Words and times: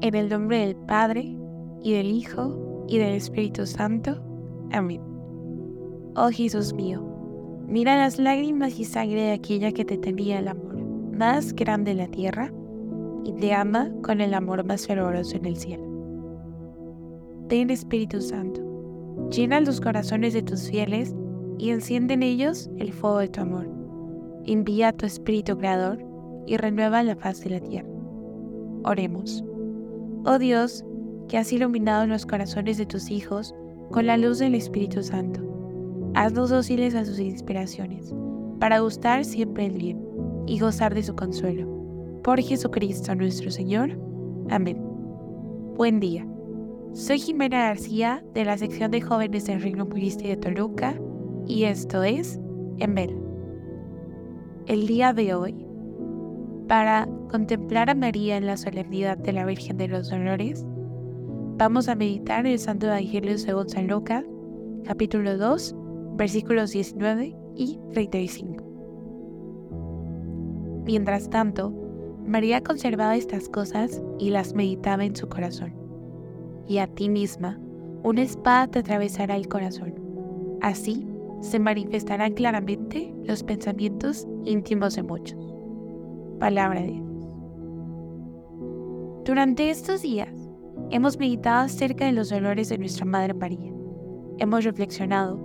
En 0.00 0.14
el 0.14 0.28
nombre 0.28 0.58
del 0.58 0.76
Padre, 0.76 1.36
y 1.82 1.92
del 1.92 2.06
Hijo, 2.06 2.84
y 2.88 2.98
del 2.98 3.14
Espíritu 3.14 3.66
Santo. 3.66 4.22
Amén. 4.70 5.00
Oh 6.14 6.30
Jesús 6.30 6.72
mío, 6.72 7.02
mira 7.66 7.96
las 7.96 8.18
lágrimas 8.18 8.78
y 8.78 8.84
sangre 8.84 9.22
de 9.22 9.32
aquella 9.32 9.72
que 9.72 9.84
te 9.84 9.98
tenía 9.98 10.38
el 10.38 10.48
amor 10.48 10.76
más 11.16 11.52
grande 11.52 11.90
en 11.90 11.98
la 11.98 12.06
tierra 12.06 12.52
y 13.24 13.32
te 13.32 13.52
ama 13.52 13.90
con 14.02 14.20
el 14.20 14.34
amor 14.34 14.64
más 14.64 14.86
fervoroso 14.86 15.36
en 15.36 15.46
el 15.46 15.56
cielo. 15.56 15.84
Ten 17.48 17.70
Espíritu 17.70 18.20
Santo, 18.20 18.60
llena 19.30 19.60
los 19.60 19.80
corazones 19.80 20.32
de 20.32 20.42
tus 20.42 20.70
fieles 20.70 21.14
y 21.58 21.70
enciende 21.70 22.14
en 22.14 22.22
ellos 22.22 22.70
el 22.78 22.92
fuego 22.92 23.18
de 23.18 23.28
tu 23.28 23.40
amor. 23.40 23.68
Envía 24.46 24.92
tu 24.92 25.06
Espíritu 25.06 25.58
Creador 25.58 25.98
y 26.46 26.56
renueva 26.56 27.02
la 27.02 27.16
faz 27.16 27.40
de 27.40 27.50
la 27.50 27.60
tierra. 27.60 27.88
Oremos. 28.84 29.44
Oh 30.30 30.38
Dios, 30.38 30.84
que 31.26 31.38
has 31.38 31.50
iluminado 31.54 32.06
los 32.06 32.26
corazones 32.26 32.76
de 32.76 32.84
tus 32.84 33.10
hijos 33.10 33.54
con 33.90 34.06
la 34.06 34.18
luz 34.18 34.38
del 34.40 34.54
Espíritu 34.54 35.02
Santo. 35.02 35.40
Haznos 36.14 36.50
dóciles 36.50 36.94
a 36.94 37.06
sus 37.06 37.18
inspiraciones, 37.18 38.12
para 38.60 38.80
gustar 38.80 39.24
siempre 39.24 39.64
el 39.64 39.78
bien 39.78 40.06
y 40.46 40.58
gozar 40.58 40.94
de 40.94 41.02
su 41.02 41.16
consuelo. 41.16 41.66
Por 42.22 42.42
Jesucristo 42.42 43.14
nuestro 43.14 43.50
Señor. 43.50 43.98
Amén. 44.50 44.76
Buen 45.78 45.98
día. 45.98 46.26
Soy 46.92 47.18
Jimena 47.20 47.60
García 47.60 48.22
de 48.34 48.44
la 48.44 48.58
sección 48.58 48.90
de 48.90 49.00
jóvenes 49.00 49.46
del 49.46 49.62
Reino 49.62 49.88
Purista 49.88 50.28
de 50.28 50.36
Toluca 50.36 50.94
y 51.46 51.64
esto 51.64 52.02
es 52.02 52.38
Embel. 52.76 53.16
El 54.66 54.86
día 54.86 55.14
de 55.14 55.32
hoy, 55.32 55.67
para 56.68 57.08
contemplar 57.30 57.88
a 57.88 57.94
María 57.94 58.36
en 58.36 58.46
la 58.46 58.58
solemnidad 58.58 59.16
de 59.16 59.32
la 59.32 59.46
Virgen 59.46 59.78
de 59.78 59.88
los 59.88 60.10
Dolores, 60.10 60.64
vamos 61.56 61.88
a 61.88 61.94
meditar 61.94 62.46
el 62.46 62.58
Santo 62.58 62.86
Evangelio 62.86 63.38
según 63.38 63.70
San 63.70 63.86
Lucas, 63.86 64.24
capítulo 64.84 65.38
2, 65.38 65.74
versículos 66.16 66.70
19 66.72 67.34
y 67.56 67.78
35. 67.92 68.62
Mientras 70.84 71.30
tanto, 71.30 71.72
María 72.26 72.62
conservaba 72.62 73.16
estas 73.16 73.48
cosas 73.48 74.02
y 74.18 74.28
las 74.28 74.54
meditaba 74.54 75.06
en 75.06 75.16
su 75.16 75.26
corazón. 75.26 75.74
Y 76.66 76.78
a 76.78 76.86
ti 76.86 77.08
misma, 77.08 77.58
una 78.02 78.22
espada 78.22 78.66
te 78.66 78.80
atravesará 78.80 79.36
el 79.36 79.48
corazón. 79.48 79.94
Así 80.60 81.06
se 81.40 81.58
manifestarán 81.58 82.34
claramente 82.34 83.14
los 83.24 83.42
pensamientos 83.42 84.28
íntimos 84.44 84.96
de 84.96 85.02
muchos. 85.02 85.57
Palabra 86.38 86.82
de 86.82 86.92
Dios. 86.92 87.06
Durante 89.24 89.70
estos 89.70 90.02
días 90.02 90.30
hemos 90.90 91.18
meditado 91.18 91.64
acerca 91.64 92.06
de 92.06 92.12
los 92.12 92.30
dolores 92.30 92.68
de 92.68 92.78
nuestra 92.78 93.04
Madre 93.04 93.34
María. 93.34 93.72
Hemos 94.38 94.64
reflexionado 94.64 95.38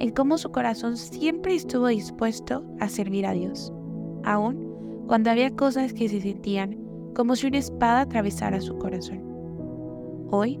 en 0.00 0.10
cómo 0.10 0.38
su 0.38 0.50
corazón 0.50 0.96
siempre 0.96 1.54
estuvo 1.54 1.88
dispuesto 1.88 2.64
a 2.80 2.88
servir 2.88 3.26
a 3.26 3.32
Dios, 3.32 3.72
aun 4.24 5.04
cuando 5.06 5.30
había 5.30 5.54
cosas 5.54 5.92
que 5.92 6.08
se 6.08 6.20
sentían 6.20 6.78
como 7.14 7.36
si 7.36 7.46
una 7.46 7.58
espada 7.58 8.00
atravesara 8.00 8.60
su 8.60 8.78
corazón. 8.78 9.22
Hoy, 10.30 10.58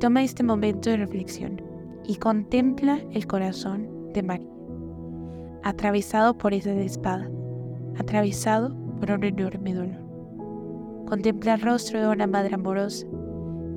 toma 0.00 0.24
este 0.24 0.42
momento 0.42 0.90
de 0.90 0.96
reflexión 0.96 1.62
y 2.04 2.16
contempla 2.16 2.98
el 3.12 3.26
corazón 3.28 3.88
de 4.12 4.22
María, 4.24 4.50
atravesado 5.62 6.36
por 6.36 6.54
esa 6.54 6.72
espada, 6.72 7.30
atravesado 7.98 8.81
por 9.02 9.10
un 9.10 9.24
enorme 9.24 9.74
dolor. 9.74 9.98
Contempla 11.08 11.54
el 11.54 11.60
rostro 11.60 12.00
de 12.00 12.06
una 12.06 12.28
madre 12.28 12.54
amorosa 12.54 13.04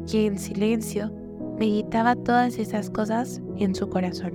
que 0.05 0.27
en 0.27 0.37
silencio 0.37 1.11
meditaba 1.57 2.15
todas 2.15 2.59
esas 2.59 2.91
cosas 2.91 3.41
en 3.57 3.73
su 3.73 3.89
corazón. 3.89 4.33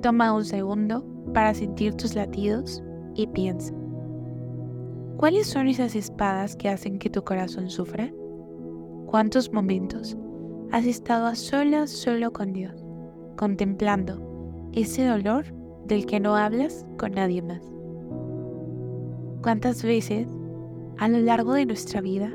Toma 0.00 0.32
un 0.32 0.44
segundo 0.44 1.04
para 1.34 1.54
sentir 1.54 1.94
tus 1.94 2.14
latidos 2.14 2.80
y 3.16 3.26
piensa, 3.26 3.74
¿cuáles 5.16 5.48
son 5.48 5.66
esas 5.66 5.96
espadas 5.96 6.54
que 6.54 6.68
hacen 6.68 7.00
que 7.00 7.10
tu 7.10 7.24
corazón 7.24 7.70
sufra? 7.70 8.12
¿Cuántos 9.06 9.52
momentos 9.52 10.16
has 10.70 10.86
estado 10.86 11.26
a 11.26 11.34
solas 11.34 11.90
solo 11.90 12.32
con 12.32 12.52
Dios, 12.52 12.84
contemplando 13.36 14.70
ese 14.72 15.04
dolor 15.04 15.46
del 15.88 16.06
que 16.06 16.20
no 16.20 16.36
hablas 16.36 16.86
con 16.96 17.10
nadie 17.10 17.42
más? 17.42 17.77
¿Cuántas 19.42 19.84
veces 19.84 20.26
a 20.98 21.08
lo 21.08 21.18
largo 21.20 21.52
de 21.52 21.64
nuestra 21.64 22.00
vida 22.00 22.32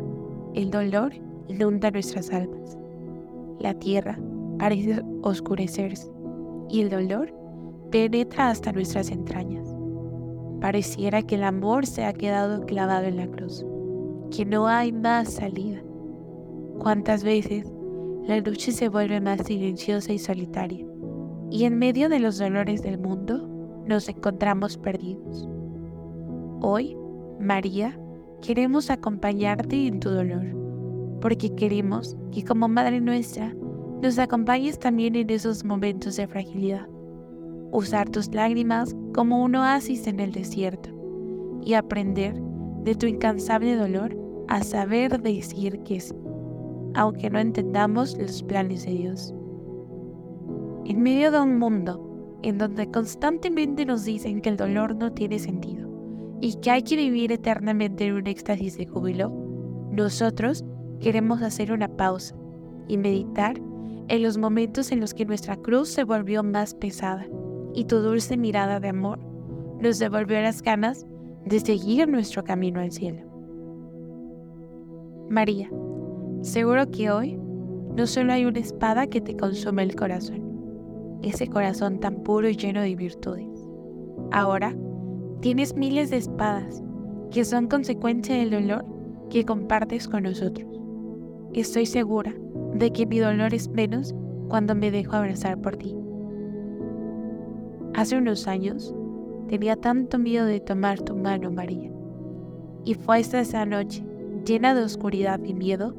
el 0.54 0.72
dolor 0.72 1.12
inunda 1.50 1.92
nuestras 1.92 2.32
almas? 2.32 2.78
La 3.60 3.74
tierra 3.74 4.18
parece 4.58 5.04
oscurecerse 5.22 6.10
y 6.70 6.80
el 6.80 6.90
dolor 6.90 7.34
penetra 7.92 8.50
hasta 8.50 8.72
nuestras 8.72 9.12
entrañas. 9.12 9.68
Pareciera 10.62 11.22
que 11.22 11.36
el 11.36 11.44
amor 11.44 11.86
se 11.86 12.06
ha 12.06 12.14
quedado 12.14 12.66
clavado 12.66 13.06
en 13.06 13.18
la 13.18 13.28
cruz, 13.28 13.66
que 14.32 14.46
no 14.46 14.68
hay 14.68 14.94
más 14.94 15.34
salida. 15.34 15.84
¿Cuántas 16.80 17.26
veces 17.26 17.70
la 18.26 18.40
noche 18.40 18.72
se 18.72 18.88
vuelve 18.88 19.20
más 19.20 19.46
silenciosa 19.46 20.14
y 20.14 20.20
solitaria? 20.20 20.86
Y 21.52 21.66
en 21.66 21.78
medio 21.78 22.08
de 22.08 22.20
los 22.20 22.38
dolores 22.38 22.82
del 22.82 22.98
mundo 22.98 23.46
nos 23.86 24.08
encontramos 24.08 24.78
perdidos. 24.78 25.50
Hoy, 26.66 26.96
María, 27.42 28.00
queremos 28.42 28.90
acompañarte 28.90 29.86
en 29.86 30.00
tu 30.00 30.10
dolor, 30.10 30.46
porque 31.20 31.54
queremos 31.54 32.16
que 32.32 32.46
como 32.46 32.70
Madre 32.70 33.02
nuestra 33.02 33.54
nos 34.02 34.18
acompañes 34.18 34.80
también 34.80 35.18
en 35.18 35.30
esos 35.30 35.66
momentos 35.66 36.16
de 36.16 36.26
fragilidad 36.26 36.88
usar 37.74 38.10
tus 38.10 38.34
lágrimas 38.34 38.96
como 39.14 39.44
un 39.44 39.56
oasis 39.56 40.08
en 40.08 40.22
el 40.22 40.32
desierto 40.32 40.90
y 41.66 41.74
aprender 41.74 42.34
de 42.86 42.96
tu 42.96 43.08
incansable 43.08 43.76
dolor 43.76 44.16
a 44.48 44.64
saber 44.64 45.22
decir 45.22 45.80
que 45.80 46.00
sí, 46.00 46.16
aunque 46.94 47.30
no 47.30 47.40
entendamos 47.40 48.18
los 48.18 48.42
planes 48.42 48.86
de 48.86 48.92
Dios. 48.94 49.36
En 50.86 51.04
medio 51.04 51.30
de 51.30 51.42
un 51.42 51.60
mundo 51.60 52.40
en 52.42 52.58
donde 52.58 52.90
constantemente 52.90 53.86
nos 53.86 54.06
dicen 54.06 54.40
que 54.40 54.48
el 54.48 54.56
dolor 54.56 54.96
no 54.96 55.12
tiene 55.12 55.40
sentido 55.40 55.83
y 56.44 56.56
que 56.56 56.72
hay 56.72 56.84
que 56.84 56.98
vivir 56.98 57.32
eternamente 57.32 58.06
en 58.06 58.16
un 58.16 58.28
éxtasis 58.28 58.78
de 58.78 58.86
júbilo, 58.86 59.32
nosotros 59.92 60.66
queremos 61.00 61.42
hacer 61.42 61.72
una 61.72 61.88
pausa 61.88 62.36
y 62.90 62.98
meditar 62.98 63.62
en 64.10 64.22
los 64.22 64.38
momentos 64.38 64.92
en 64.92 65.00
los 65.00 65.14
que 65.14 65.24
nuestra 65.24 65.56
cruz 65.56 65.88
se 65.88 66.04
volvió 66.04 66.44
más 66.44 66.76
pesada 66.76 67.26
y 67.74 67.86
tu 67.86 68.00
dulce 68.00 68.36
mirada 68.36 68.82
de 68.82 68.90
amor 68.90 69.20
nos 69.80 70.00
devolvió 70.00 70.42
las 70.42 70.62
ganas 70.62 71.06
de 71.46 71.62
seguir 71.62 72.10
nuestro 72.10 72.44
camino 72.44 72.82
al 72.82 72.92
cielo. 72.92 73.22
María, 75.30 75.70
seguro 76.42 76.92
que 76.92 77.10
hoy 77.10 77.40
no 77.96 78.06
solo 78.06 78.34
hay 78.34 78.44
una 78.44 78.60
espada 78.60 79.08
que 79.08 79.22
te 79.22 79.38
consume 79.38 79.84
el 79.84 79.96
corazón, 79.96 81.22
ese 81.24 81.48
corazón 81.48 82.02
tan 82.02 82.22
puro 82.22 82.50
y 82.50 82.58
lleno 82.58 82.82
de 82.82 82.98
virtudes. 82.98 83.48
Ahora 84.34 84.76
tienes 85.42 85.76
miles 85.76 86.10
de 86.10 86.18
espadas 86.18 86.84
que 87.32 87.46
son 87.46 87.68
consecuencia 87.68 88.36
del 88.36 88.52
dolor 88.52 88.86
que 89.30 89.44
compartes 89.46 90.08
con 90.08 90.24
nosotros. 90.24 90.68
Estoy 91.54 91.86
segura 91.86 92.34
de 92.76 92.92
que 92.92 93.06
mi 93.06 93.20
dolor 93.20 93.54
es 93.54 93.68
menos 93.70 94.14
cuando 94.48 94.76
me 94.76 94.92
dejo 94.92 95.16
abrazar 95.16 95.60
por 95.60 95.76
ti. 95.76 95.96
Hace 97.96 98.18
unos 98.18 98.48
años 98.48 98.94
tenía 99.48 99.76
tanto 99.76 100.18
miedo 100.18 100.46
de 100.46 100.60
tomar 100.60 101.00
tu 101.02 101.16
mano, 101.16 101.52
María. 101.52 101.92
Y 102.86 102.96
fue 102.96 103.20
hasta 103.20 103.40
esa 103.40 103.66
noche, 103.66 104.04
llena 104.46 104.74
de 104.76 104.84
oscuridad 104.84 105.40
y 105.44 105.54
miedo, 105.54 105.96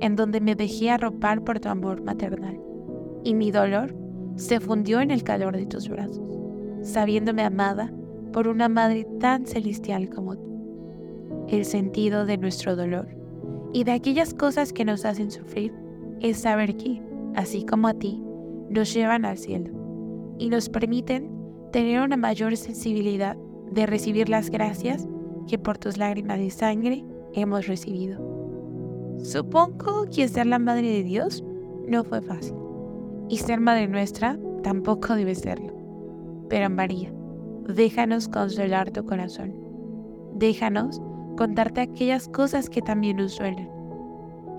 en 0.00 0.16
donde 0.16 0.40
me 0.40 0.54
dejé 0.54 0.90
arropar 0.90 1.42
por 1.44 1.60
tu 1.60 1.68
amor 1.68 2.02
maternal. 2.02 2.58
Y 3.24 3.34
mi 3.34 3.50
dolor 3.50 3.94
se 4.36 4.60
fundió 4.60 5.00
en 5.00 5.10
el 5.10 5.22
calor 5.22 5.56
de 5.56 5.66
tus 5.66 5.88
brazos, 5.88 6.38
sabiéndome 6.82 7.42
amada 7.42 7.92
por 8.32 8.48
una 8.48 8.68
madre 8.68 9.06
tan 9.18 9.46
celestial 9.46 10.08
como 10.10 10.36
tú. 10.36 11.46
El 11.48 11.64
sentido 11.64 12.26
de 12.26 12.38
nuestro 12.38 12.76
dolor 12.76 13.08
y 13.72 13.84
de 13.84 13.92
aquellas 13.92 14.34
cosas 14.34 14.72
que 14.72 14.84
nos 14.84 15.04
hacen 15.04 15.30
sufrir 15.30 15.72
es 16.20 16.38
saber 16.38 16.76
que, 16.76 17.02
así 17.34 17.64
como 17.64 17.88
a 17.88 17.94
ti, 17.94 18.22
nos 18.68 18.92
llevan 18.92 19.24
al 19.24 19.38
cielo 19.38 19.70
y 20.38 20.48
nos 20.48 20.68
permiten 20.68 21.30
tener 21.72 22.00
una 22.00 22.16
mayor 22.16 22.56
sensibilidad 22.56 23.36
de 23.70 23.86
recibir 23.86 24.28
las 24.28 24.50
gracias 24.50 25.06
que 25.48 25.58
por 25.58 25.78
tus 25.78 25.96
lágrimas 25.96 26.38
de 26.38 26.50
sangre 26.50 27.04
hemos 27.32 27.66
recibido. 27.66 28.20
Supongo 29.22 30.06
que 30.06 30.28
ser 30.28 30.46
la 30.46 30.58
Madre 30.58 30.88
de 30.88 31.02
Dios 31.02 31.44
no 31.86 32.04
fue 32.04 32.22
fácil, 32.22 32.56
y 33.28 33.36
ser 33.36 33.60
Madre 33.60 33.86
nuestra 33.86 34.38
tampoco 34.62 35.14
debe 35.14 35.34
serlo. 35.34 35.72
Pero 36.48 36.70
María, 36.70 37.12
déjanos 37.74 38.28
consolar 38.28 38.90
tu 38.90 39.04
corazón. 39.04 39.54
Déjanos 40.34 41.00
contarte 41.36 41.80
aquellas 41.80 42.28
cosas 42.28 42.68
que 42.68 42.82
también 42.82 43.16
nos 43.18 43.38
duelen. 43.38 43.68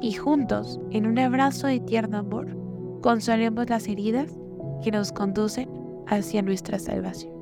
Y 0.01 0.13
juntos, 0.13 0.79
en 0.91 1.05
un 1.05 1.19
abrazo 1.19 1.67
de 1.67 1.79
tierno 1.79 2.17
amor, 2.17 2.57
consolemos 3.01 3.69
las 3.69 3.87
heridas 3.87 4.39
que 4.83 4.91
nos 4.91 5.11
conducen 5.11 5.69
hacia 6.07 6.41
nuestra 6.41 6.79
salvación. 6.79 7.33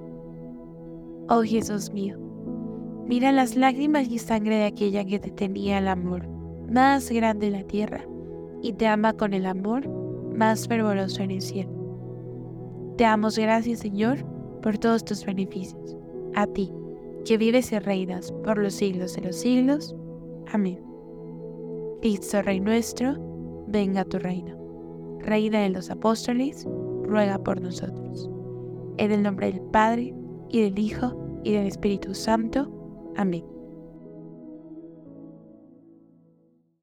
Oh 1.30 1.44
Jesús 1.44 1.92
mío, 1.92 2.18
mira 3.08 3.32
las 3.32 3.56
lágrimas 3.56 4.10
y 4.10 4.20
sangre 4.20 4.58
de 4.58 4.66
aquella 4.66 5.06
que 5.06 5.20
te 5.20 5.32
tenía 5.32 5.78
el 5.78 5.88
amor 5.88 6.28
más 6.70 7.10
grande 7.10 7.48
en 7.48 7.54
la 7.54 7.64
tierra 7.64 8.04
y 8.62 8.74
te 8.74 8.88
ama 8.88 9.14
con 9.14 9.34
el 9.34 9.46
amor 9.46 9.88
más 10.36 10.68
fervoroso 10.68 11.22
en 11.24 11.32
el 11.32 11.42
cielo. 11.42 11.72
Te 12.98 13.06
damos 13.06 13.38
gracias, 13.38 13.80
Señor, 13.80 14.26
por 14.62 14.78
todos 14.78 15.04
tus 15.04 15.26
beneficios. 15.26 15.98
A 16.36 16.48
ti, 16.48 16.72
que 17.26 17.38
vives 17.38 17.72
y 17.72 17.80
reinas 17.80 18.32
por 18.44 18.58
los 18.58 18.74
siglos 18.74 19.16
de 19.16 19.22
los 19.22 19.36
siglos. 19.36 19.96
Amén. 20.52 20.80
Cristo 22.02 22.42
Rey 22.42 22.60
nuestro, 22.60 23.16
venga 23.68 24.06
tu 24.06 24.20
reino. 24.20 24.58
Reina 25.20 25.62
de 25.62 25.70
los 25.70 25.90
apóstoles, 25.90 26.66
ruega 27.04 27.38
por 27.38 27.62
nosotros. 27.62 28.30
En 28.98 29.12
el 29.12 29.24
nombre 29.24 29.52
del 29.52 29.62
Padre, 29.62 30.14
y 30.50 30.62
del 30.62 30.80
Hijo, 30.80 31.42
y 31.44 31.54
del 31.54 31.68
Espíritu 31.68 32.14
Santo. 32.14 32.72
Amén. 33.16 33.59